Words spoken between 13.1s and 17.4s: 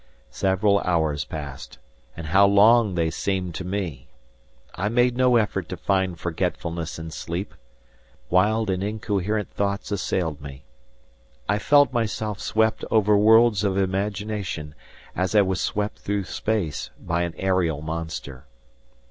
worlds of imagination, as I was swept through space, by an